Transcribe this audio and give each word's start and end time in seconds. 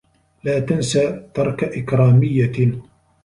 لا 0.43 0.59
تنس 0.59 0.99
ترك 1.33 1.63
إكراميّة. 1.63 2.81